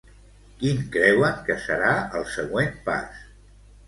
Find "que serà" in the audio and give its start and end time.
1.49-1.91